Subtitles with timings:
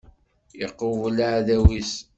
[0.65, 1.93] Iqubel aεdaw-is.